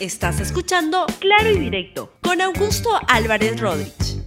Estás 0.00 0.38
escuchando 0.38 1.06
Claro 1.18 1.50
y 1.50 1.58
Directo 1.58 2.12
con 2.22 2.40
Augusto 2.40 2.88
Álvarez 3.08 3.60
Rodríguez. 3.60 4.22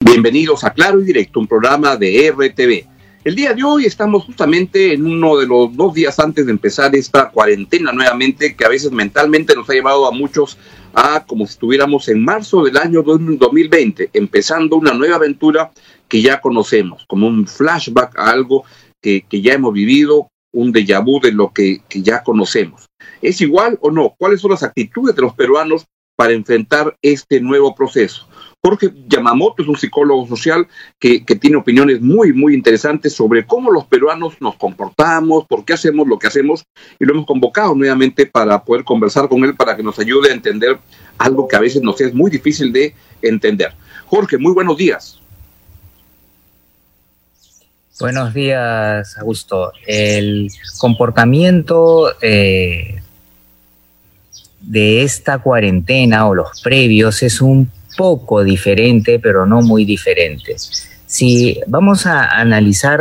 Bienvenidos 0.00 0.64
a 0.64 0.74
Claro 0.74 1.00
y 1.00 1.04
Directo, 1.04 1.40
un 1.40 1.46
programa 1.46 1.96
de 1.96 2.30
RTV. 2.30 2.86
El 3.24 3.34
día 3.34 3.54
de 3.54 3.64
hoy 3.64 3.86
estamos 3.86 4.24
justamente 4.24 4.92
en 4.92 5.06
uno 5.06 5.38
de 5.38 5.46
los 5.46 5.74
dos 5.74 5.94
días 5.94 6.18
antes 6.18 6.44
de 6.44 6.52
empezar 6.52 6.94
esta 6.94 7.30
cuarentena 7.30 7.90
nuevamente, 7.90 8.54
que 8.54 8.66
a 8.66 8.68
veces 8.68 8.92
mentalmente 8.92 9.54
nos 9.54 9.70
ha 9.70 9.72
llevado 9.72 10.06
a 10.06 10.10
muchos 10.10 10.58
a 10.92 11.24
como 11.24 11.46
si 11.46 11.52
estuviéramos 11.52 12.10
en 12.10 12.22
marzo 12.22 12.62
del 12.62 12.76
año 12.76 13.02
2020, 13.02 14.10
empezando 14.12 14.76
una 14.76 14.92
nueva 14.92 15.16
aventura 15.16 15.72
que 16.06 16.20
ya 16.20 16.42
conocemos, 16.42 17.06
como 17.08 17.26
un 17.26 17.46
flashback 17.46 18.18
a 18.18 18.30
algo 18.30 18.64
que, 19.00 19.24
ya 19.30 19.54
hemos 19.54 19.72
vivido, 19.72 20.28
un 20.56 20.72
déjà 20.72 21.00
vu 21.00 21.20
de 21.20 21.32
lo 21.32 21.52
que, 21.52 21.82
que 21.88 22.02
ya 22.02 22.22
conocemos. 22.22 22.86
¿Es 23.20 23.40
igual 23.40 23.78
o 23.82 23.90
no? 23.90 24.14
¿Cuáles 24.18 24.40
son 24.40 24.50
las 24.52 24.62
actitudes 24.62 25.14
de 25.14 25.22
los 25.22 25.34
peruanos 25.34 25.86
para 26.16 26.32
enfrentar 26.32 26.96
este 27.02 27.40
nuevo 27.40 27.74
proceso? 27.74 28.26
Jorge 28.64 28.90
Yamamoto 29.06 29.62
es 29.62 29.68
un 29.68 29.76
psicólogo 29.76 30.26
social 30.26 30.66
que, 30.98 31.20
tiene 31.20 31.56
opiniones 31.56 32.00
muy, 32.00 32.32
muy 32.32 32.54
interesantes 32.54 33.12
sobre 33.12 33.46
cómo 33.46 33.70
los 33.70 33.84
peruanos 33.84 34.34
nos 34.40 34.56
comportamos, 34.56 35.46
por 35.46 35.64
qué 35.64 35.74
hacemos 35.74 36.08
lo 36.08 36.18
que 36.18 36.26
hacemos, 36.26 36.64
y 36.98 37.04
lo 37.04 37.12
hemos 37.12 37.26
convocado 37.26 37.76
nuevamente 37.76 38.26
para 38.26 38.64
poder 38.64 38.82
conversar 38.82 39.28
con 39.28 39.44
él 39.44 39.54
para 39.54 39.76
que 39.76 39.84
nos 39.84 40.00
ayude 40.00 40.30
a 40.30 40.34
entender 40.34 40.78
algo 41.18 41.46
que 41.46 41.54
a 41.54 41.60
veces 41.60 41.82
nos 41.82 42.00
es 42.00 42.12
muy 42.12 42.28
difícil 42.28 42.72
de 42.72 42.94
entender. 43.22 43.72
Jorge, 44.06 44.36
muy 44.36 44.52
buenos 44.52 44.76
días. 44.76 45.20
Buenos 47.98 48.34
días, 48.34 49.16
Augusto. 49.16 49.72
El 49.86 50.50
comportamiento 50.76 52.12
eh, 52.20 53.00
de 54.60 55.02
esta 55.02 55.38
cuarentena 55.38 56.28
o 56.28 56.34
los 56.34 56.60
previos 56.60 57.22
es 57.22 57.40
un 57.40 57.70
poco 57.96 58.44
diferente, 58.44 59.18
pero 59.18 59.46
no 59.46 59.62
muy 59.62 59.86
diferente. 59.86 60.56
Si 61.06 61.58
vamos 61.66 62.04
a 62.04 62.26
analizar 62.26 63.00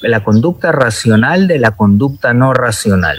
la 0.00 0.24
conducta 0.24 0.72
racional 0.72 1.46
de 1.46 1.58
la 1.58 1.72
conducta 1.72 2.32
no 2.32 2.54
racional, 2.54 3.18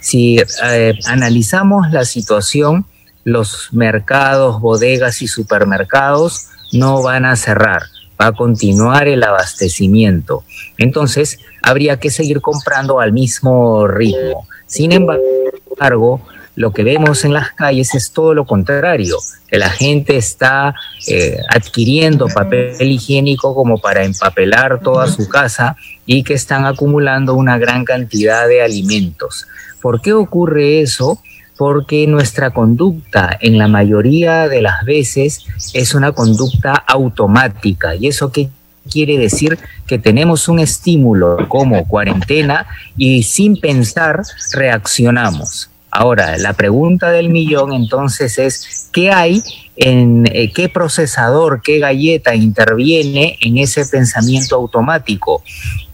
si 0.00 0.38
eh, 0.64 0.94
analizamos 1.06 1.92
la 1.92 2.06
situación, 2.06 2.86
los 3.24 3.68
mercados, 3.72 4.62
bodegas 4.62 5.20
y 5.20 5.28
supermercados 5.28 6.46
no 6.72 7.02
van 7.02 7.26
a 7.26 7.36
cerrar, 7.36 7.82
va 8.20 8.28
a 8.28 8.32
continuar 8.32 9.08
el 9.08 9.22
abastecimiento. 9.22 10.44
Entonces, 10.78 11.38
habría 11.62 11.98
que 11.98 12.10
seguir 12.10 12.40
comprando 12.40 13.00
al 13.00 13.12
mismo 13.12 13.86
ritmo. 13.86 14.46
Sin 14.66 14.92
embargo, 14.92 16.20
lo 16.56 16.72
que 16.72 16.84
vemos 16.84 17.24
en 17.24 17.32
las 17.32 17.50
calles 17.52 17.94
es 17.94 18.12
todo 18.12 18.32
lo 18.32 18.44
contrario, 18.44 19.18
que 19.48 19.58
la 19.58 19.70
gente 19.70 20.16
está 20.16 20.74
eh, 21.08 21.38
adquiriendo 21.48 22.28
papel 22.28 22.80
higiénico 22.80 23.54
como 23.54 23.78
para 23.78 24.04
empapelar 24.04 24.80
toda 24.80 25.08
su 25.08 25.28
casa 25.28 25.76
y 26.06 26.22
que 26.22 26.34
están 26.34 26.64
acumulando 26.64 27.34
una 27.34 27.58
gran 27.58 27.84
cantidad 27.84 28.46
de 28.46 28.62
alimentos. 28.62 29.48
¿Por 29.82 30.00
qué 30.00 30.12
ocurre 30.12 30.80
eso? 30.80 31.20
Porque 31.56 32.06
nuestra 32.06 32.50
conducta 32.50 33.36
en 33.40 33.58
la 33.58 33.68
mayoría 33.68 34.48
de 34.48 34.60
las 34.62 34.84
veces 34.84 35.44
es 35.72 35.94
una 35.94 36.12
conducta 36.12 36.72
automática. 36.72 37.94
¿Y 37.94 38.08
eso 38.08 38.32
qué 38.32 38.48
quiere 38.90 39.18
decir? 39.18 39.58
Que 39.86 39.98
tenemos 39.98 40.48
un 40.48 40.58
estímulo 40.58 41.48
como 41.48 41.86
cuarentena 41.86 42.66
y 42.96 43.22
sin 43.22 43.56
pensar 43.56 44.22
reaccionamos. 44.52 45.70
Ahora, 45.96 46.36
la 46.38 46.54
pregunta 46.54 47.12
del 47.12 47.30
millón 47.30 47.72
entonces 47.72 48.36
es, 48.38 48.88
¿qué 48.92 49.12
hay 49.12 49.44
en 49.76 50.26
eh, 50.32 50.52
qué 50.52 50.68
procesador, 50.68 51.62
qué 51.62 51.78
galleta 51.78 52.34
interviene 52.34 53.38
en 53.40 53.58
ese 53.58 53.84
pensamiento 53.86 54.56
automático? 54.56 55.44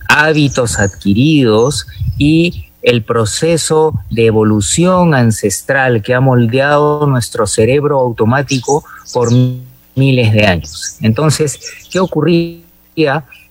Hábitos 0.09 0.78
adquiridos 0.78 1.87
y 2.16 2.69
el 2.82 3.02
proceso 3.02 3.94
de 4.10 4.26
evolución 4.26 5.14
ancestral 5.14 6.02
que 6.02 6.14
ha 6.14 6.20
moldeado 6.20 7.06
nuestro 7.06 7.46
cerebro 7.46 8.00
automático 8.00 8.84
por 9.12 9.30
miles 9.94 10.32
de 10.32 10.46
años. 10.46 10.96
Entonces, 11.00 11.60
¿qué 11.91 12.00
ocurría 12.00 12.60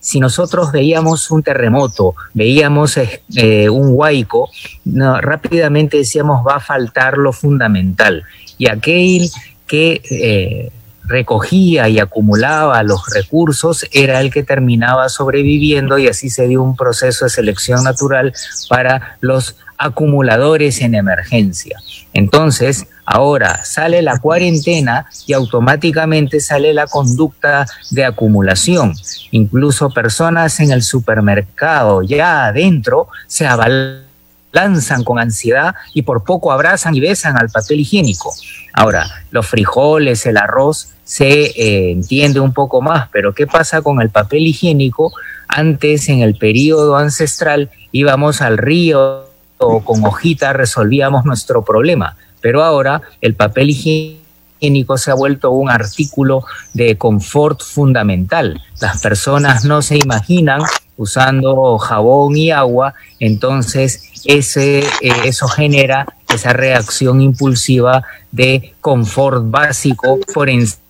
si 0.00 0.18
nosotros 0.18 0.72
veíamos 0.72 1.30
un 1.30 1.42
terremoto, 1.42 2.14
veíamos 2.32 2.96
eh, 2.96 3.68
un 3.68 3.90
huaico, 3.90 4.50
rápidamente 4.84 5.98
decíamos 5.98 6.44
va 6.46 6.56
a 6.56 6.60
faltar 6.60 7.18
lo 7.18 7.32
fundamental. 7.32 8.24
Y 8.56 8.68
aquel 8.68 9.30
que 9.66 10.00
eh, 10.10 10.70
recogía 11.10 11.88
y 11.88 11.98
acumulaba 11.98 12.82
los 12.82 13.02
recursos 13.12 13.84
era 13.92 14.20
el 14.20 14.32
que 14.32 14.42
terminaba 14.42 15.08
sobreviviendo 15.08 15.98
y 15.98 16.08
así 16.08 16.30
se 16.30 16.48
dio 16.48 16.62
un 16.62 16.76
proceso 16.76 17.26
de 17.26 17.30
selección 17.30 17.84
natural 17.84 18.32
para 18.68 19.18
los 19.20 19.56
acumuladores 19.76 20.80
en 20.82 20.94
emergencia. 20.94 21.78
Entonces, 22.12 22.86
ahora 23.06 23.64
sale 23.64 24.02
la 24.02 24.18
cuarentena 24.18 25.06
y 25.26 25.32
automáticamente 25.32 26.40
sale 26.40 26.74
la 26.74 26.86
conducta 26.86 27.66
de 27.90 28.04
acumulación. 28.04 28.94
Incluso 29.30 29.90
personas 29.90 30.60
en 30.60 30.70
el 30.70 30.82
supermercado 30.82 32.02
ya 32.02 32.46
adentro 32.46 33.08
se 33.26 33.46
abalanzan 33.46 35.02
con 35.04 35.18
ansiedad 35.18 35.74
y 35.94 36.02
por 36.02 36.24
poco 36.24 36.52
abrazan 36.52 36.94
y 36.94 37.00
besan 37.00 37.38
al 37.38 37.48
papel 37.48 37.80
higiénico. 37.80 38.34
Ahora, 38.74 39.06
los 39.30 39.46
frijoles, 39.46 40.26
el 40.26 40.36
arroz, 40.36 40.90
se 41.10 41.28
eh, 41.28 41.90
entiende 41.90 42.38
un 42.38 42.52
poco 42.52 42.80
más, 42.80 43.08
pero 43.10 43.34
¿qué 43.34 43.44
pasa 43.44 43.82
con 43.82 44.00
el 44.00 44.10
papel 44.10 44.46
higiénico? 44.46 45.12
Antes, 45.48 46.08
en 46.08 46.20
el 46.20 46.36
periodo 46.36 46.96
ancestral, 46.96 47.68
íbamos 47.90 48.40
al 48.40 48.56
río 48.56 49.24
o 49.58 49.84
con 49.84 50.04
hojita 50.04 50.52
resolvíamos 50.52 51.24
nuestro 51.24 51.64
problema. 51.64 52.16
Pero 52.40 52.62
ahora 52.62 53.02
el 53.20 53.34
papel 53.34 53.70
higiénico 53.70 54.98
se 54.98 55.10
ha 55.10 55.14
vuelto 55.14 55.50
un 55.50 55.68
artículo 55.68 56.44
de 56.74 56.96
confort 56.96 57.60
fundamental. 57.60 58.62
Las 58.80 59.02
personas 59.02 59.64
no 59.64 59.82
se 59.82 59.96
imaginan 59.96 60.62
usando 60.96 61.76
jabón 61.78 62.36
y 62.36 62.52
agua, 62.52 62.94
entonces 63.18 64.12
ese, 64.26 64.78
eh, 64.78 65.12
eso 65.24 65.48
genera 65.48 66.06
esa 66.32 66.52
reacción 66.52 67.20
impulsiva 67.20 68.04
de 68.30 68.74
confort 68.80 69.50
básico 69.50 70.20
por 70.32 70.48
encima 70.48 70.89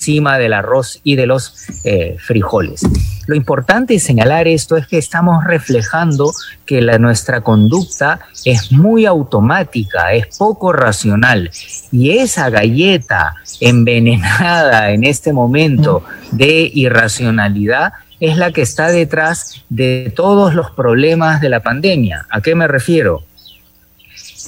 encima 0.00 0.38
del 0.38 0.54
arroz 0.54 0.98
y 1.04 1.16
de 1.16 1.26
los 1.26 1.54
eh, 1.84 2.16
frijoles. 2.18 2.80
Lo 3.26 3.34
importante 3.34 3.98
señalar 3.98 4.48
esto 4.48 4.78
es 4.78 4.86
que 4.86 4.96
estamos 4.96 5.44
reflejando 5.44 6.32
que 6.64 6.80
nuestra 6.98 7.42
conducta 7.42 8.20
es 8.46 8.72
muy 8.72 9.04
automática, 9.04 10.14
es 10.14 10.38
poco 10.38 10.72
racional 10.72 11.50
y 11.92 12.16
esa 12.16 12.48
galleta 12.48 13.34
envenenada 13.60 14.90
en 14.90 15.04
este 15.04 15.34
momento 15.34 16.02
de 16.32 16.70
irracionalidad 16.72 17.92
es 18.20 18.38
la 18.38 18.52
que 18.52 18.62
está 18.62 18.88
detrás 18.88 19.64
de 19.68 20.12
todos 20.16 20.54
los 20.54 20.70
problemas 20.70 21.42
de 21.42 21.50
la 21.50 21.60
pandemia. 21.60 22.26
¿A 22.30 22.40
qué 22.40 22.54
me 22.54 22.66
refiero? 22.66 23.22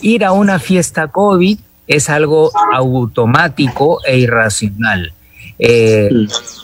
Ir 0.00 0.24
a 0.24 0.32
una 0.32 0.58
fiesta 0.58 1.08
COVID 1.08 1.58
es 1.86 2.08
algo 2.08 2.50
automático 2.72 4.00
e 4.06 4.16
irracional. 4.16 5.12
Eh, 5.58 6.10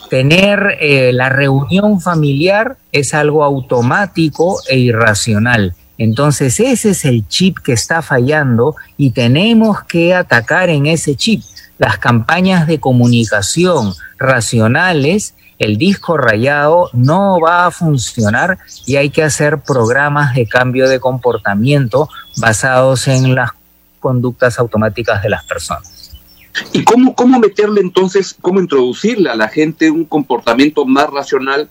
tener 0.09 0.77
eh, 0.79 1.11
la 1.13 1.29
reunión 1.29 2.01
familiar 2.01 2.77
es 2.91 3.13
algo 3.13 3.43
automático 3.43 4.59
e 4.67 4.77
irracional. 4.77 5.75
Entonces 5.97 6.59
ese 6.59 6.91
es 6.91 7.05
el 7.05 7.27
chip 7.27 7.59
que 7.59 7.73
está 7.73 8.01
fallando 8.01 8.75
y 8.97 9.11
tenemos 9.11 9.83
que 9.83 10.15
atacar 10.15 10.69
en 10.69 10.85
ese 10.85 11.15
chip. 11.15 11.43
Las 11.77 11.97
campañas 11.97 12.67
de 12.67 12.79
comunicación 12.79 13.93
racionales, 14.17 15.35
el 15.59 15.77
disco 15.77 16.17
rayado 16.17 16.89
no 16.93 17.39
va 17.39 17.65
a 17.65 17.71
funcionar 17.71 18.57
y 18.85 18.95
hay 18.95 19.09
que 19.09 19.23
hacer 19.23 19.59
programas 19.59 20.35
de 20.35 20.47
cambio 20.47 20.87
de 20.87 21.01
comportamiento 21.01 22.09
basados 22.37 23.07
en 23.09 23.35
las 23.35 23.51
conductas 23.99 24.57
automáticas 24.57 25.21
de 25.21 25.29
las 25.29 25.43
personas. 25.43 25.98
¿Y 26.73 26.83
cómo, 26.83 27.15
cómo 27.15 27.39
meterle 27.39 27.81
entonces, 27.81 28.35
cómo 28.39 28.59
introducirle 28.59 29.29
a 29.29 29.35
la 29.35 29.47
gente 29.47 29.91
un 29.91 30.05
comportamiento 30.05 30.85
más 30.85 31.09
racional 31.09 31.69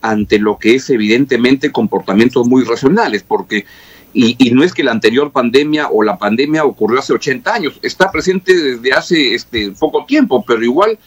ante 0.00 0.38
lo 0.38 0.58
que 0.58 0.76
es 0.76 0.88
evidentemente 0.90 1.72
comportamientos 1.72 2.46
muy 2.46 2.64
racionales? 2.64 3.22
Porque, 3.22 3.66
y, 4.12 4.50
no 4.52 4.64
es 4.64 4.72
que 4.72 4.84
la 4.84 4.92
anterior 4.92 5.32
pandemia 5.32 5.88
o 5.88 6.02
la 6.02 6.18
pandemia 6.18 6.64
ocurrió 6.64 6.98
hace 6.98 7.12
80 7.12 7.54
años, 7.54 7.78
está 7.82 8.10
presente 8.10 8.54
desde 8.54 8.92
hace 8.92 9.34
este, 9.34 9.72
poco 9.72 10.04
tiempo, 10.04 10.44
pero 10.46 10.64
igual 10.64 10.98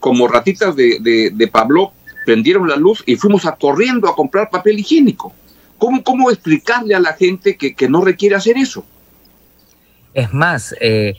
como 0.00 0.28
ratitas 0.28 0.76
de, 0.76 1.30
de, 1.34 1.48
Pablo 1.48 1.92
prendieron 2.24 2.68
la 2.68 2.76
luz 2.76 3.02
y 3.04 3.16
fuimos 3.16 3.46
a 3.46 3.56
corriendo 3.56 4.08
a 4.08 4.14
comprar 4.14 4.50
papel 4.50 4.78
higiénico. 4.78 5.32
¿Cómo, 5.78 6.02
cómo 6.02 6.30
explicarle 6.30 6.94
a 6.94 7.00
la 7.00 7.12
gente 7.12 7.56
que, 7.56 7.74
que 7.74 7.88
no 7.88 8.04
requiere 8.04 8.34
hacer 8.34 8.56
eso? 8.58 8.84
Es 10.18 10.34
más, 10.34 10.74
eh, 10.80 11.14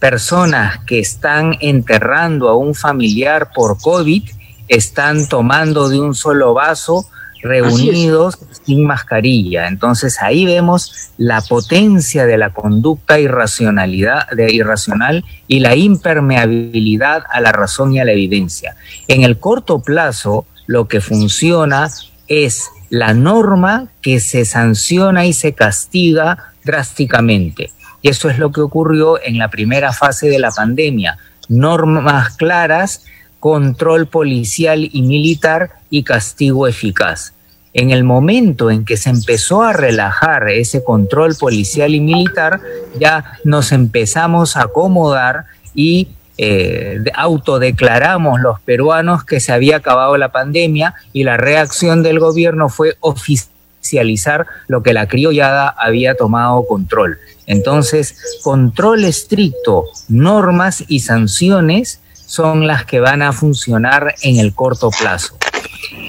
personas 0.00 0.80
que 0.84 0.98
están 0.98 1.56
enterrando 1.60 2.48
a 2.48 2.56
un 2.56 2.74
familiar 2.74 3.52
por 3.54 3.78
COVID 3.80 4.28
están 4.66 5.28
tomando 5.28 5.88
de 5.88 6.00
un 6.00 6.16
solo 6.16 6.52
vaso 6.52 7.06
reunidos 7.44 8.38
sin 8.66 8.84
mascarilla. 8.84 9.68
Entonces 9.68 10.20
ahí 10.20 10.46
vemos 10.46 11.12
la 11.16 11.42
potencia 11.42 12.26
de 12.26 12.38
la 12.38 12.50
conducta 12.50 13.20
irracionalidad, 13.20 14.28
de 14.30 14.52
irracional 14.52 15.24
y 15.46 15.60
la 15.60 15.76
impermeabilidad 15.76 17.22
a 17.30 17.40
la 17.40 17.52
razón 17.52 17.92
y 17.92 18.00
a 18.00 18.04
la 18.04 18.10
evidencia. 18.10 18.74
En 19.06 19.22
el 19.22 19.38
corto 19.38 19.80
plazo, 19.80 20.44
lo 20.66 20.88
que 20.88 21.00
funciona 21.00 21.88
es 22.26 22.68
la 22.88 23.14
norma 23.14 23.86
que 24.02 24.18
se 24.18 24.44
sanciona 24.44 25.24
y 25.24 25.34
se 25.34 25.52
castiga 25.52 26.50
drásticamente. 26.64 27.70
Y 28.02 28.08
eso 28.08 28.30
es 28.30 28.38
lo 28.38 28.50
que 28.52 28.60
ocurrió 28.60 29.22
en 29.22 29.38
la 29.38 29.48
primera 29.48 29.92
fase 29.92 30.28
de 30.28 30.38
la 30.38 30.50
pandemia. 30.50 31.18
Normas 31.48 32.36
claras, 32.36 33.04
control 33.40 34.06
policial 34.06 34.88
y 34.92 35.02
militar 35.02 35.70
y 35.90 36.02
castigo 36.02 36.66
eficaz. 36.66 37.34
En 37.72 37.90
el 37.90 38.02
momento 38.02 38.70
en 38.70 38.84
que 38.84 38.96
se 38.96 39.10
empezó 39.10 39.62
a 39.62 39.72
relajar 39.72 40.48
ese 40.48 40.82
control 40.82 41.36
policial 41.36 41.94
y 41.94 42.00
militar, 42.00 42.60
ya 42.98 43.38
nos 43.44 43.72
empezamos 43.72 44.56
a 44.56 44.62
acomodar 44.62 45.44
y 45.74 46.08
eh, 46.36 46.98
autodeclaramos 47.14 48.40
los 48.40 48.60
peruanos 48.60 49.24
que 49.24 49.40
se 49.40 49.52
había 49.52 49.76
acabado 49.76 50.16
la 50.16 50.32
pandemia 50.32 50.94
y 51.12 51.24
la 51.24 51.36
reacción 51.36 52.02
del 52.02 52.18
gobierno 52.18 52.70
fue 52.70 52.96
oficializar 53.00 54.46
lo 54.66 54.82
que 54.82 54.92
la 54.92 55.06
criollada 55.06 55.68
había 55.68 56.14
tomado 56.14 56.66
control. 56.66 57.18
Entonces, 57.50 58.14
control 58.44 59.04
estricto, 59.04 59.86
normas 60.08 60.84
y 60.86 61.00
sanciones 61.00 61.98
son 62.14 62.68
las 62.68 62.84
que 62.84 63.00
van 63.00 63.22
a 63.22 63.32
funcionar 63.32 64.14
en 64.22 64.38
el 64.38 64.54
corto 64.54 64.90
plazo. 64.90 65.36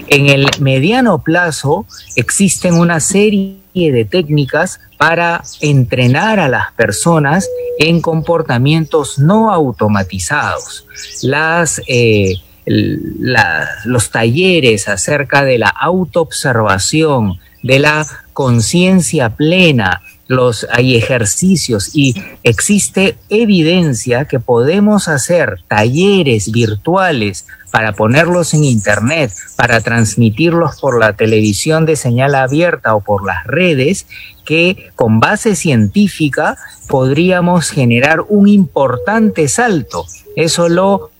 En 0.06 0.28
el 0.28 0.46
mediano 0.60 1.20
plazo 1.24 1.84
existen 2.14 2.74
una 2.74 3.00
serie 3.00 3.58
de 3.74 4.04
técnicas 4.04 4.78
para 4.98 5.42
entrenar 5.60 6.38
a 6.38 6.48
las 6.48 6.70
personas 6.74 7.48
en 7.80 8.00
comportamientos 8.00 9.18
no 9.18 9.50
automatizados. 9.50 10.86
Las, 11.22 11.82
eh, 11.88 12.36
los 12.66 14.10
talleres 14.12 14.86
acerca 14.86 15.44
de 15.44 15.58
la 15.58 15.70
autoobservación, 15.70 17.40
de 17.64 17.80
la 17.80 18.06
conciencia 18.32 19.30
plena, 19.30 20.02
los, 20.32 20.66
hay 20.70 20.96
ejercicios 20.96 21.90
y 21.94 22.14
existe 22.42 23.16
evidencia 23.28 24.24
que 24.24 24.40
podemos 24.40 25.08
hacer 25.08 25.60
talleres 25.68 26.50
virtuales 26.50 27.46
para 27.70 27.92
ponerlos 27.92 28.52
en 28.52 28.64
internet, 28.64 29.32
para 29.56 29.80
transmitirlos 29.80 30.80
por 30.80 30.98
la 30.98 31.14
televisión 31.14 31.86
de 31.86 31.96
señal 31.96 32.34
abierta 32.34 32.94
o 32.94 33.00
por 33.00 33.24
las 33.24 33.44
redes, 33.46 34.06
que 34.44 34.90
con 34.94 35.20
base 35.20 35.54
científica 35.54 36.58
podríamos 36.88 37.70
generar 37.70 38.20
un 38.28 38.48
importante 38.48 39.48
salto. 39.48 40.04
Eso 40.36 40.68
lo 40.68 41.10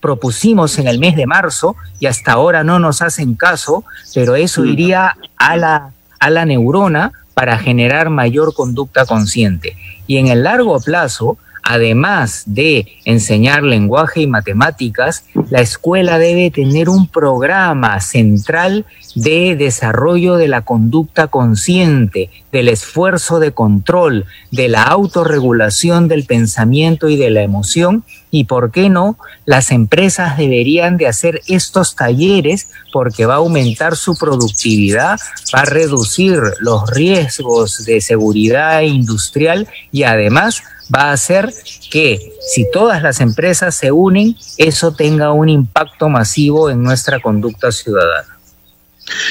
propusimos 0.00 0.78
en 0.78 0.86
el 0.86 0.98
mes 0.98 1.16
de 1.16 1.26
marzo 1.26 1.74
y 1.98 2.06
hasta 2.06 2.32
ahora 2.32 2.62
no 2.62 2.78
nos 2.78 3.02
hacen 3.02 3.34
caso, 3.34 3.84
pero 4.14 4.36
eso 4.36 4.64
iría 4.64 5.16
a 5.36 5.56
la, 5.56 5.90
a 6.20 6.30
la 6.30 6.44
neurona 6.44 7.12
para 7.36 7.58
generar 7.58 8.08
mayor 8.08 8.54
conducta 8.54 9.04
consciente. 9.04 9.76
Y 10.06 10.16
en 10.16 10.28
el 10.28 10.44
largo 10.44 10.80
plazo, 10.80 11.36
además 11.62 12.44
de 12.46 12.86
enseñar 13.04 13.62
lenguaje 13.62 14.22
y 14.22 14.26
matemáticas, 14.26 15.26
la 15.50 15.60
escuela 15.60 16.18
debe 16.18 16.50
tener 16.50 16.88
un 16.88 17.08
programa 17.08 18.00
central 18.00 18.86
de 19.14 19.54
desarrollo 19.54 20.36
de 20.36 20.48
la 20.48 20.62
conducta 20.62 21.26
consciente, 21.26 22.30
del 22.52 22.68
esfuerzo 22.68 23.38
de 23.38 23.52
control, 23.52 24.24
de 24.50 24.70
la 24.70 24.84
autorregulación 24.84 26.08
del 26.08 26.24
pensamiento 26.24 27.10
y 27.10 27.18
de 27.18 27.28
la 27.28 27.42
emoción. 27.42 28.02
Y 28.30 28.44
por 28.44 28.70
qué 28.70 28.88
no, 28.88 29.16
las 29.44 29.70
empresas 29.70 30.36
deberían 30.36 30.96
de 30.96 31.06
hacer 31.06 31.40
estos 31.46 31.94
talleres 31.94 32.68
porque 32.92 33.26
va 33.26 33.34
a 33.34 33.38
aumentar 33.38 33.96
su 33.96 34.16
productividad, 34.16 35.18
va 35.54 35.60
a 35.60 35.64
reducir 35.64 36.40
los 36.60 36.90
riesgos 36.90 37.84
de 37.84 38.00
seguridad 38.00 38.80
industrial 38.82 39.68
y 39.92 40.02
además 40.02 40.62
va 40.94 41.10
a 41.10 41.12
hacer 41.12 41.52
que 41.90 42.32
si 42.40 42.70
todas 42.70 43.02
las 43.02 43.20
empresas 43.20 43.74
se 43.74 43.92
unen, 43.92 44.36
eso 44.56 44.92
tenga 44.92 45.32
un 45.32 45.48
impacto 45.48 46.08
masivo 46.08 46.70
en 46.70 46.82
nuestra 46.82 47.20
conducta 47.20 47.72
ciudadana. 47.72 48.35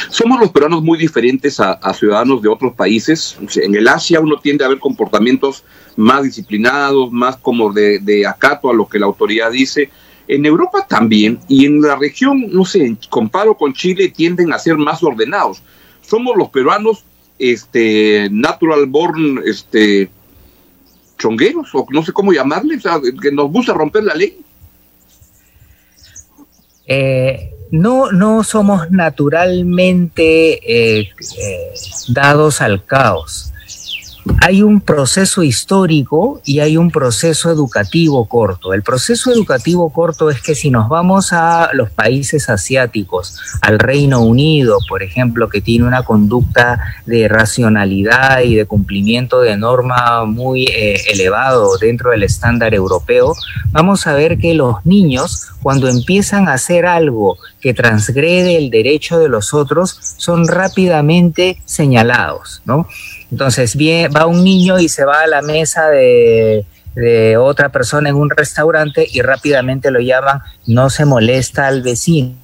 Somos 0.09 0.39
los 0.39 0.51
peruanos 0.51 0.81
muy 0.81 0.97
diferentes 0.97 1.59
a, 1.59 1.93
ciudadanos 1.93 2.41
de 2.41 2.49
otros 2.49 2.73
países. 2.73 3.37
En 3.55 3.75
el 3.75 3.87
Asia 3.87 4.19
uno 4.19 4.39
tiende 4.39 4.63
a 4.63 4.69
ver 4.69 4.79
comportamientos 4.79 5.63
más 5.97 6.23
disciplinados, 6.23 7.11
más 7.11 7.37
como 7.37 7.71
de, 7.73 8.25
acato 8.25 8.69
a 8.69 8.73
lo 8.73 8.87
que 8.87 8.99
la 8.99 9.05
autoridad 9.05 9.51
dice. 9.51 9.89
En 10.27 10.45
Europa 10.45 10.85
también, 10.87 11.39
y 11.47 11.65
en 11.65 11.81
la 11.81 11.95
región, 11.95 12.47
no 12.51 12.65
sé, 12.65 12.95
comparo 13.09 13.55
con 13.55 13.73
Chile, 13.73 14.09
tienden 14.09 14.53
a 14.53 14.59
ser 14.59 14.75
más 14.77 15.03
ordenados. 15.03 15.61
Somos 16.01 16.35
los 16.35 16.49
peruanos, 16.49 17.03
este, 17.37 18.27
natural 18.31 18.85
born, 18.87 19.43
este, 19.45 20.09
chongueros, 21.19 21.69
o 21.73 21.85
no 21.91 22.03
sé 22.03 22.11
cómo 22.11 22.33
llamarles, 22.33 22.83
que 23.21 23.31
nos 23.31 23.51
gusta 23.51 23.73
romper 23.73 24.03
la 24.03 24.15
ley. 24.15 24.39
Eh, 26.87 27.54
no, 27.71 28.11
no 28.11 28.43
somos 28.43 28.91
naturalmente 28.91 30.59
eh, 30.63 31.09
eh, 31.37 31.73
dados 32.09 32.61
al 32.61 32.83
caos 32.83 33.51
hay 34.41 34.61
un 34.61 34.81
proceso 34.81 35.43
histórico 35.43 36.41
y 36.45 36.59
hay 36.59 36.77
un 36.77 36.89
proceso 36.89 37.51
educativo 37.51 38.25
corto. 38.25 38.73
El 38.73 38.81
proceso 38.81 39.31
educativo 39.31 39.89
corto 39.91 40.29
es 40.29 40.41
que 40.41 40.55
si 40.55 40.71
nos 40.71 40.89
vamos 40.89 41.31
a 41.31 41.69
los 41.73 41.91
países 41.91 42.49
asiáticos, 42.49 43.39
al 43.61 43.79
Reino 43.79 44.21
Unido, 44.21 44.79
por 44.89 45.03
ejemplo, 45.03 45.49
que 45.49 45.61
tiene 45.61 45.85
una 45.85 46.03
conducta 46.03 46.79
de 47.05 47.27
racionalidad 47.27 48.41
y 48.41 48.55
de 48.55 48.65
cumplimiento 48.65 49.41
de 49.41 49.57
norma 49.57 50.25
muy 50.25 50.65
eh, 50.65 51.01
elevado 51.11 51.77
dentro 51.77 52.11
del 52.11 52.23
estándar 52.23 52.73
europeo, 52.73 53.33
vamos 53.71 54.07
a 54.07 54.13
ver 54.13 54.37
que 54.37 54.53
los 54.53 54.83
niños, 54.85 55.47
cuando 55.61 55.87
empiezan 55.87 56.47
a 56.47 56.53
hacer 56.53 56.85
algo 56.85 57.37
que 57.61 57.73
transgrede 57.73 58.57
el 58.57 58.69
derecho 58.69 59.19
de 59.19 59.29
los 59.29 59.53
otros, 59.53 59.97
son 60.17 60.47
rápidamente 60.47 61.61
señalados, 61.65 62.61
¿no? 62.65 62.87
Entonces 63.31 63.75
va 64.15 64.25
un 64.25 64.43
niño 64.43 64.79
y 64.79 64.89
se 64.89 65.05
va 65.05 65.21
a 65.21 65.27
la 65.27 65.41
mesa 65.41 65.89
de, 65.89 66.65
otra 67.37 67.69
persona 67.69 68.09
en 68.09 68.15
un 68.15 68.29
restaurante 68.29 69.05
y 69.11 69.21
rápidamente 69.21 69.91
lo 69.91 69.99
llaman, 69.99 70.39
no 70.65 70.89
se 70.89 71.03
molesta 71.03 71.67
al 71.67 71.81
vecino, 71.81 72.35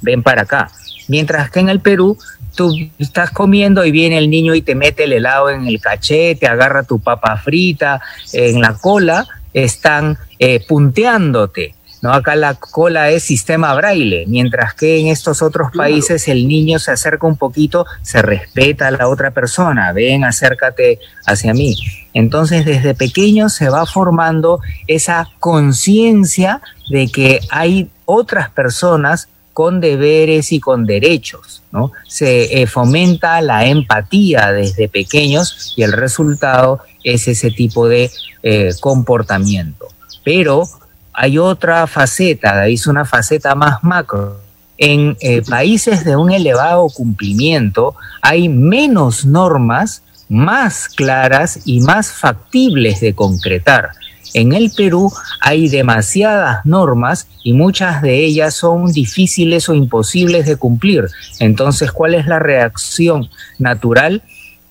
ven 0.00 0.22
para 0.22 0.42
acá. 0.42 0.70
Mientras 1.08 1.50
que 1.50 1.60
en 1.60 1.68
el 1.68 1.80
Perú 1.80 2.16
tú 2.54 2.72
estás 2.98 3.30
comiendo 3.30 3.84
y 3.84 3.90
viene 3.90 4.16
el 4.16 4.30
niño 4.30 4.54
y 4.54 4.62
te 4.62 4.74
mete 4.74 5.04
el 5.04 5.12
helado 5.12 5.50
en 5.50 5.66
el 5.66 5.80
cachete, 5.80 6.46
agarra 6.46 6.84
tu 6.84 6.98
papa 6.98 7.36
frita 7.36 8.00
en 8.32 8.60
la 8.60 8.74
cola, 8.74 9.26
están 9.52 10.16
eh, 10.38 10.64
punteándote. 10.66 11.74
¿No? 12.04 12.12
Acá 12.12 12.36
la 12.36 12.52
cola 12.52 13.08
es 13.08 13.22
sistema 13.22 13.74
braille, 13.74 14.26
mientras 14.26 14.74
que 14.74 14.98
en 14.98 15.06
estos 15.06 15.40
otros 15.40 15.70
países 15.74 16.28
el 16.28 16.46
niño 16.46 16.78
se 16.78 16.90
acerca 16.90 17.26
un 17.26 17.38
poquito, 17.38 17.86
se 18.02 18.20
respeta 18.20 18.88
a 18.88 18.90
la 18.90 19.08
otra 19.08 19.30
persona, 19.30 19.90
ven, 19.94 20.22
acércate 20.22 20.98
hacia 21.24 21.54
mí. 21.54 21.74
Entonces 22.12 22.66
desde 22.66 22.94
pequeño 22.94 23.48
se 23.48 23.70
va 23.70 23.86
formando 23.86 24.60
esa 24.86 25.30
conciencia 25.40 26.60
de 26.90 27.08
que 27.08 27.40
hay 27.50 27.88
otras 28.04 28.50
personas 28.50 29.28
con 29.54 29.80
deberes 29.80 30.52
y 30.52 30.60
con 30.60 30.84
derechos, 30.84 31.62
¿no? 31.72 31.90
Se 32.06 32.60
eh, 32.60 32.66
fomenta 32.66 33.40
la 33.40 33.64
empatía 33.64 34.52
desde 34.52 34.88
pequeños 34.88 35.72
y 35.74 35.84
el 35.84 35.92
resultado 35.92 36.80
es 37.02 37.28
ese 37.28 37.50
tipo 37.50 37.88
de 37.88 38.10
eh, 38.42 38.72
comportamiento. 38.80 39.86
Pero 40.22 40.68
hay 41.14 41.38
otra 41.38 41.86
faceta, 41.86 42.66
es 42.66 42.86
una 42.86 43.04
faceta 43.04 43.54
más 43.54 43.82
macro. 43.82 44.40
En 44.76 45.16
eh, 45.20 45.40
países 45.42 46.04
de 46.04 46.16
un 46.16 46.32
elevado 46.32 46.88
cumplimiento 46.88 47.94
hay 48.20 48.48
menos 48.48 49.24
normas 49.24 50.02
más 50.28 50.88
claras 50.88 51.60
y 51.64 51.80
más 51.80 52.10
factibles 52.10 53.00
de 53.00 53.14
concretar. 53.14 53.90
En 54.32 54.52
el 54.52 54.72
Perú 54.76 55.12
hay 55.40 55.68
demasiadas 55.68 56.66
normas 56.66 57.28
y 57.44 57.52
muchas 57.52 58.02
de 58.02 58.24
ellas 58.24 58.54
son 58.54 58.90
difíciles 58.90 59.68
o 59.68 59.74
imposibles 59.74 60.46
de 60.46 60.56
cumplir. 60.56 61.06
Entonces, 61.38 61.92
¿cuál 61.92 62.14
es 62.14 62.26
la 62.26 62.40
reacción 62.40 63.28
natural? 63.58 64.22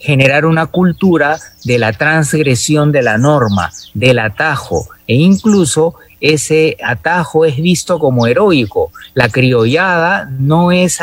generar 0.04 0.46
una 0.46 0.66
cultura 0.66 1.40
de 1.64 1.80
la 1.80 1.94
transgresión 1.94 2.92
de 2.92 3.02
la 3.02 3.18
norma, 3.18 3.72
del 3.94 4.20
atajo, 4.20 4.90
e 5.08 5.16
incluso 5.16 5.96
ese 6.24 6.78
atajo 6.82 7.44
es 7.44 7.58
visto 7.58 8.00
como 8.00 8.26
heroico. 8.28 8.92
La 9.14 9.28
criollada 9.28 10.30
no 10.40 10.72
es 10.72 11.02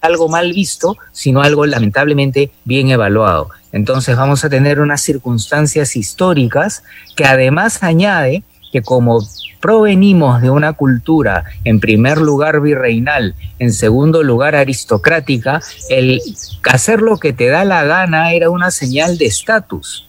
algo 0.00 0.28
mal 0.28 0.52
visto, 0.52 0.96
sino 1.10 1.42
algo 1.42 1.66
lamentablemente 1.66 2.52
bien 2.64 2.90
evaluado. 2.90 3.50
Entonces 3.72 4.16
vamos 4.16 4.44
a 4.44 4.48
tener 4.48 4.78
unas 4.80 5.02
circunstancias 5.02 5.96
históricas 5.96 6.84
que 7.16 7.24
además 7.24 7.82
añade 7.82 8.44
que 8.70 8.82
como 8.82 9.20
provenimos 9.60 10.40
de 10.40 10.50
una 10.50 10.74
cultura, 10.74 11.44
en 11.64 11.80
primer 11.80 12.18
lugar 12.18 12.60
virreinal, 12.60 13.34
en 13.58 13.72
segundo 13.72 14.22
lugar 14.22 14.54
aristocrática, 14.54 15.60
el 15.88 16.22
hacer 16.70 17.02
lo 17.02 17.18
que 17.18 17.32
te 17.32 17.48
da 17.48 17.64
la 17.64 17.82
gana 17.82 18.32
era 18.32 18.48
una 18.48 18.70
señal 18.70 19.18
de 19.18 19.26
estatus. 19.26 20.06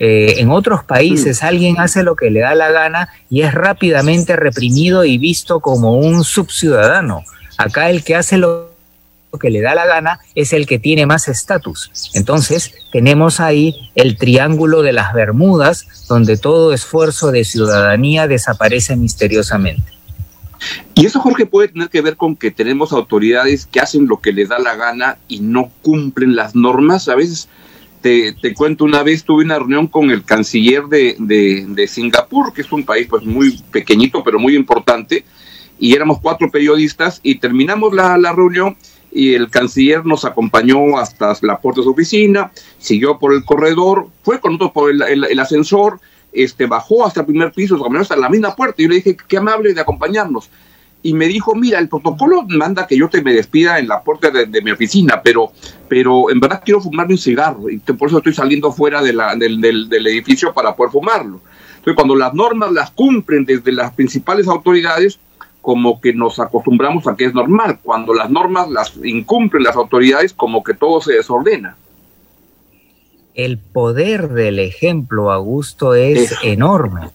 Eh, 0.00 0.34
en 0.38 0.50
otros 0.50 0.84
países 0.84 1.42
alguien 1.42 1.80
hace 1.80 2.02
lo 2.02 2.16
que 2.16 2.30
le 2.30 2.40
da 2.40 2.54
la 2.54 2.70
gana 2.70 3.08
y 3.30 3.42
es 3.42 3.52
rápidamente 3.54 4.36
reprimido 4.36 5.04
y 5.04 5.18
visto 5.18 5.60
como 5.60 5.94
un 5.94 6.24
subciudadano. 6.24 7.22
Acá 7.58 7.90
el 7.90 8.02
que 8.02 8.16
hace 8.16 8.38
lo 8.38 8.72
que 9.40 9.50
le 9.50 9.60
da 9.60 9.74
la 9.74 9.86
gana 9.86 10.20
es 10.34 10.52
el 10.52 10.66
que 10.66 10.78
tiene 10.78 11.06
más 11.06 11.28
estatus. 11.28 11.90
Entonces, 12.14 12.72
tenemos 12.92 13.40
ahí 13.40 13.74
el 13.94 14.16
triángulo 14.16 14.82
de 14.82 14.92
las 14.92 15.14
Bermudas, 15.14 15.86
donde 16.08 16.36
todo 16.36 16.72
esfuerzo 16.72 17.30
de 17.30 17.44
ciudadanía 17.44 18.26
desaparece 18.26 18.96
misteriosamente. 18.96 19.92
Y 20.94 21.06
eso, 21.06 21.20
Jorge, 21.20 21.46
puede 21.46 21.68
tener 21.68 21.88
que 21.88 22.02
ver 22.02 22.16
con 22.16 22.36
que 22.36 22.50
tenemos 22.50 22.92
autoridades 22.92 23.66
que 23.66 23.80
hacen 23.80 24.06
lo 24.06 24.20
que 24.20 24.32
les 24.32 24.48
da 24.48 24.58
la 24.58 24.76
gana 24.76 25.18
y 25.28 25.40
no 25.40 25.70
cumplen 25.82 26.36
las 26.36 26.54
normas. 26.54 27.08
A 27.08 27.14
veces, 27.14 27.48
te, 28.02 28.54
cuento, 28.54 28.84
una 28.84 29.02
vez 29.02 29.24
tuve 29.24 29.44
una 29.44 29.58
reunión 29.58 29.86
con 29.86 30.10
el 30.10 30.24
canciller 30.24 30.84
de, 30.84 31.16
de, 31.18 31.86
Singapur, 31.86 32.52
que 32.52 32.62
es 32.62 32.72
un 32.72 32.84
país 32.84 33.06
pues 33.08 33.24
muy 33.24 33.58
pequeñito, 33.70 34.22
pero 34.24 34.38
muy 34.38 34.56
importante, 34.56 35.24
y 35.78 35.94
éramos 35.94 36.18
cuatro 36.20 36.50
periodistas 36.50 37.20
y 37.22 37.36
terminamos 37.36 37.94
la, 37.94 38.18
la 38.18 38.32
reunión 38.32 38.76
y 39.12 39.34
el 39.34 39.50
canciller 39.50 40.04
nos 40.06 40.24
acompañó 40.24 40.98
hasta 40.98 41.34
la 41.42 41.60
puerta 41.60 41.80
de 41.80 41.84
su 41.84 41.90
oficina, 41.90 42.50
siguió 42.78 43.18
por 43.18 43.34
el 43.34 43.44
corredor, 43.44 44.08
fue 44.22 44.40
con 44.40 44.52
nosotros 44.52 44.72
por 44.72 44.90
el, 44.90 45.38
ascensor, 45.38 46.00
este, 46.32 46.66
bajó 46.66 47.06
hasta 47.06 47.20
el 47.20 47.26
primer 47.26 47.52
piso, 47.52 47.80
caminó 47.80 48.00
hasta 48.00 48.16
la 48.16 48.30
misma 48.30 48.56
puerta. 48.56 48.76
Y 48.78 48.84
yo 48.84 48.88
le 48.88 48.96
dije, 48.96 49.16
qué 49.28 49.36
amable 49.36 49.74
de 49.74 49.80
acompañarnos. 49.80 50.48
Y 51.02 51.14
me 51.14 51.26
dijo, 51.26 51.54
mira, 51.54 51.78
el 51.78 51.88
protocolo 51.88 52.44
manda 52.48 52.86
que 52.86 52.96
yo 52.96 53.08
te 53.08 53.22
me 53.22 53.34
despida 53.34 53.78
en 53.78 53.88
la 53.88 54.02
puerta 54.02 54.30
de, 54.30 54.62
mi 54.62 54.70
oficina, 54.70 55.20
pero, 55.22 55.52
pero 55.88 56.30
en 56.30 56.38
verdad 56.38 56.62
quiero 56.64 56.80
fumarme 56.80 57.14
un 57.14 57.18
cigarro 57.18 57.68
y 57.68 57.78
por 57.78 58.08
eso 58.08 58.18
estoy 58.18 58.34
saliendo 58.34 58.70
fuera 58.70 59.02
de 59.02 59.12
la, 59.12 59.34
del, 59.34 59.60
del, 59.60 59.88
del 59.88 60.06
edificio 60.06 60.52
para 60.52 60.76
poder 60.76 60.92
fumarlo. 60.92 61.40
Entonces, 61.78 61.96
cuando 61.96 62.14
las 62.14 62.32
normas 62.32 62.70
las 62.70 62.92
cumplen 62.92 63.44
desde 63.44 63.72
las 63.72 63.92
principales 63.94 64.46
autoridades, 64.46 65.18
como 65.62 66.00
que 66.00 66.12
nos 66.12 66.38
acostumbramos 66.40 67.06
a 67.06 67.16
que 67.16 67.24
es 67.24 67.34
normal. 67.34 67.78
Cuando 67.82 68.12
las 68.12 68.28
normas 68.28 68.68
las 68.68 68.96
incumplen 69.02 69.62
las 69.62 69.76
autoridades, 69.76 70.32
como 70.32 70.62
que 70.62 70.74
todo 70.74 71.00
se 71.00 71.14
desordena. 71.14 71.76
El 73.34 73.58
poder 73.58 74.28
del 74.28 74.58
ejemplo, 74.58 75.32
Augusto, 75.32 75.94
es 75.94 76.34
enorme. 76.42 77.08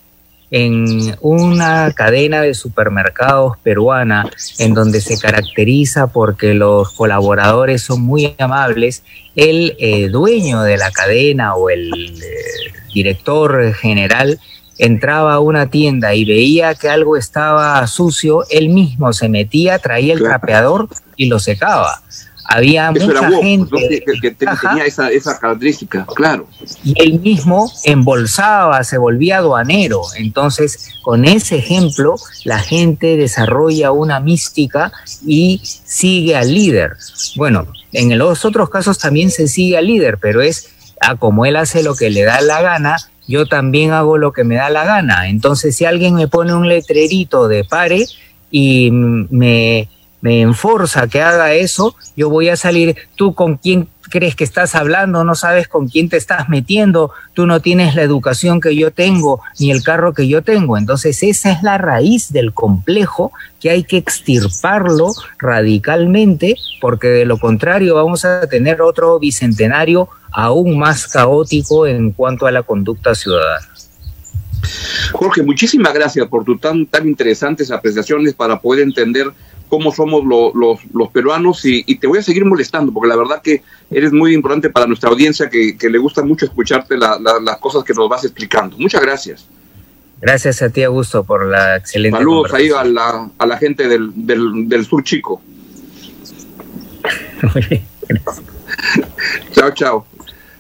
En 0.50 1.16
una 1.20 1.92
cadena 1.92 2.42
de 2.42 2.54
supermercados 2.54 3.58
peruana, 3.64 4.30
en 4.60 4.74
donde 4.74 5.02
se 5.02 5.20
caracteriza 5.20 6.08
porque 6.08 6.54
los 6.54 6.94
colaboradores 6.94 7.82
son 7.82 8.02
muy 8.02 8.34
amables, 8.38 9.04
el 9.36 9.76
eh, 9.78 10.08
dueño 10.08 10.62
de 10.62 10.78
la 10.78 10.92
cadena 10.92 11.56
o 11.56 11.70
el 11.70 11.92
eh, 11.94 12.72
director 12.94 13.74
general 13.74 14.40
entraba 14.78 15.36
a 15.36 15.40
una 15.40 15.70
tienda 15.70 16.14
y 16.14 16.26
veía 16.26 16.76
que 16.76 16.90
algo 16.90 17.18
estaba 17.18 17.86
sucio, 17.88 18.44
él 18.50 18.70
mismo 18.70 19.12
se 19.14 19.30
metía, 19.30 19.80
traía 19.80 20.14
el 20.14 20.20
trapeador 20.20 20.88
y 21.16 21.28
lo 21.28 21.40
secaba. 21.40 22.02
Había 22.50 22.92
mucha 22.92 23.30
gente 23.42 24.04
que, 24.22 24.32
tenía 24.32 24.86
esa, 24.86 25.10
esa, 25.10 25.38
característica, 25.38 26.06
claro. 26.16 26.48
Y 26.84 26.94
él 27.02 27.20
mismo 27.20 27.70
embolsaba, 27.84 28.84
se 28.86 28.98
volvía 28.98 29.38
aduanero. 29.38 30.04
Entonces, 30.16 30.90
con 31.04 31.26
ese 31.26 31.58
ejemplo, 31.58 32.16
la 32.46 32.60
gente 32.60 33.18
desarrolla 33.18 33.92
una 33.92 34.22
mística 34.22 34.94
y 35.26 35.62
sigue 35.64 36.36
al 36.38 36.54
líder. 36.54 36.94
Bueno, 37.36 37.68
en 37.92 38.18
los 38.18 38.46
otros 38.46 38.70
casos 38.70 38.98
también 38.98 39.30
se 39.30 39.48
sigue 39.48 39.78
al 39.78 39.88
líder, 39.88 40.18
pero 40.22 40.42
es 40.42 40.70
a 41.02 41.16
como 41.16 41.46
él 41.46 41.56
hace 41.56 41.84
lo 41.84 41.96
que 41.96 42.10
le 42.10 42.24
da 42.24 42.42
la 42.42 42.62
gana, 42.62 42.98
yo 43.28 43.46
también 43.46 43.92
hago 43.92 44.18
lo 44.18 44.32
que 44.32 44.44
me 44.44 44.56
da 44.56 44.70
la 44.70 44.86
gana. 44.86 45.28
Entonces, 45.28 45.76
si 45.76 45.86
alguien 45.86 46.16
me 46.16 46.28
pone 46.28 46.54
un 46.54 46.68
letrerito 46.68 47.48
de 47.48 47.64
pare 47.66 48.06
y 48.50 48.90
me, 48.92 49.90
me 50.28 50.42
enforza 50.42 51.08
que 51.08 51.22
haga 51.22 51.54
eso, 51.54 51.96
yo 52.18 52.30
voy 52.30 52.50
a 52.50 52.58
salir, 52.58 52.98
tú 53.16 53.34
con 53.34 53.56
quién 53.56 53.88
crees 54.10 54.36
que 54.36 54.44
estás 54.44 54.76
hablando, 54.76 55.24
no 55.24 55.36
sabes 55.36 55.70
con 55.70 55.88
quién 55.88 56.10
te 56.10 56.18
estás 56.18 56.50
metiendo, 56.50 57.12
tú 57.34 57.46
no 57.46 57.62
tienes 57.62 57.96
la 57.96 58.02
educación 58.02 58.60
que 58.60 58.76
yo 58.76 58.92
tengo, 58.92 59.40
ni 59.58 59.72
el 59.72 59.84
carro 59.84 60.14
que 60.14 60.28
yo 60.28 60.42
tengo. 60.42 60.78
Entonces 60.78 61.24
esa 61.24 61.50
es 61.50 61.64
la 61.64 61.78
raíz 61.78 62.34
del 62.34 62.54
complejo 62.54 63.32
que 63.62 63.70
hay 63.70 63.86
que 63.86 63.96
extirparlo 63.96 65.14
radicalmente, 65.40 66.56
porque 66.82 67.08
de 67.08 67.26
lo 67.26 67.38
contrario 67.38 67.96
vamos 67.96 68.26
a 68.26 68.48
tener 68.50 68.82
otro 68.82 69.20
bicentenario 69.20 70.10
aún 70.34 70.78
más 70.78 71.08
caótico 71.08 71.88
en 71.88 72.12
cuanto 72.12 72.48
a 72.48 72.52
la 72.52 72.64
conducta 72.64 73.16
ciudadana. 73.16 73.66
Jorge, 75.14 75.42
muchísimas 75.42 75.94
gracias 75.94 76.28
por 76.28 76.44
tus 76.44 76.60
tan, 76.60 76.86
tan 76.86 77.08
interesantes 77.08 77.72
apreciaciones 77.72 78.34
para 78.34 78.60
poder 78.60 78.84
entender 78.84 79.32
cómo 79.70 79.92
somos 79.92 80.24
los, 80.26 81.10
peruanos 81.12 81.66
y, 81.66 81.96
te 81.96 82.08
voy 82.08 82.20
a 82.20 82.24
seguir 82.24 82.46
molestando 82.46 82.92
porque 82.92 83.10
la 83.10 83.16
verdad 83.16 83.42
que 83.42 83.64
eres 83.92 84.12
muy 84.12 84.34
importante 84.34 84.70
para 84.70 84.88
nuestra 84.88 85.10
audiencia 85.10 85.50
que, 85.50 85.76
le 85.80 85.98
gusta 85.98 86.24
mucho 86.24 86.46
escucharte 86.46 86.98
las 86.98 87.58
cosas 87.60 87.84
que 87.84 87.94
nos 87.94 88.10
vas 88.10 88.24
explicando. 88.24 88.78
Muchas 88.78 89.02
gracias. 89.02 89.48
Gracias 90.20 90.62
a 90.64 90.70
ti, 90.70 90.82
Augusto, 90.84 91.24
por 91.24 91.46
la 91.46 91.76
excelente. 91.78 92.18
Saludos 92.18 92.54
ahí 92.54 92.70
a 92.70 92.84
la, 92.84 93.30
a 93.38 93.46
la 93.46 93.58
gente 93.58 93.88
del, 93.88 94.12
del, 94.16 94.68
del 94.68 94.86
sur 94.86 95.04
chico. 95.04 95.42
Muy 97.54 97.66
bien. 97.70 97.86
chao, 99.52 99.72
chao. 99.72 100.06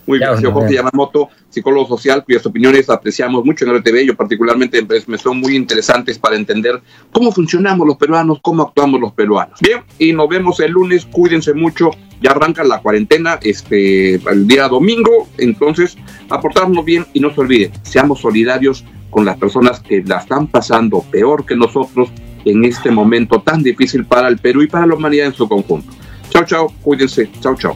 Muy 0.05 0.19
bien, 0.19 0.35
señor 0.37 0.53
Jorge 0.53 0.75
Yamamoto, 0.75 1.29
psicólogo 1.57 1.87
social, 1.87 2.23
cuyas 2.23 2.45
opiniones 2.45 2.89
apreciamos 2.89 3.43
mucho 3.43 3.65
en 3.65 3.75
RTV. 3.75 4.05
Yo 4.05 4.15
particularmente 4.15 4.85
me 5.07 5.17
son 5.17 5.39
muy 5.39 5.55
interesantes 5.55 6.19
para 6.19 6.35
entender 6.35 6.81
cómo 7.11 7.31
funcionamos 7.31 7.87
los 7.87 7.97
peruanos, 7.97 8.39
cómo 8.41 8.63
actuamos 8.63 9.01
los 9.01 9.13
peruanos. 9.13 9.59
Bien, 9.59 9.81
y 9.97 10.13
nos 10.13 10.29
vemos 10.29 10.59
el 10.59 10.71
lunes. 10.71 11.05
Cuídense 11.05 11.53
mucho. 11.53 11.91
Ya 12.21 12.31
arranca 12.31 12.63
la 12.63 12.79
cuarentena 12.79 13.39
este, 13.41 14.15
el 14.15 14.47
día 14.47 14.67
domingo. 14.67 15.27
Entonces, 15.37 15.97
aportarnos 16.29 16.85
bien 16.85 17.05
y 17.13 17.19
no 17.19 17.33
se 17.33 17.41
olviden, 17.41 17.71
seamos 17.83 18.21
solidarios 18.21 18.85
con 19.09 19.25
las 19.25 19.37
personas 19.37 19.79
que 19.79 20.03
la 20.03 20.17
están 20.17 20.47
pasando 20.47 21.03
peor 21.11 21.45
que 21.45 21.55
nosotros 21.55 22.09
en 22.45 22.65
este 22.65 22.91
momento 22.91 23.41
tan 23.41 23.63
difícil 23.63 24.05
para 24.05 24.27
el 24.27 24.37
Perú 24.37 24.61
y 24.61 24.67
para 24.67 24.85
la 24.85 24.95
humanidad 24.95 25.27
en 25.27 25.33
su 25.33 25.47
conjunto. 25.47 25.91
Chao, 26.29 26.45
chao, 26.45 26.73
cuídense. 26.83 27.29
Chao, 27.41 27.55
chao. 27.55 27.75